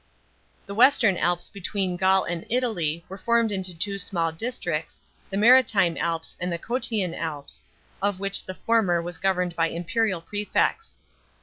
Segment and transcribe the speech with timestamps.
[0.65, 5.95] The western Alps b3twcen Gaul end Italy were formed into two small districts, the Maritime
[5.95, 7.63] Alps, and the Cottian Alps,
[8.01, 10.97] of which the former was governed by imperial prefects.